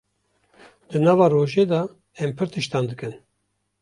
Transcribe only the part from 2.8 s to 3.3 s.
dikin.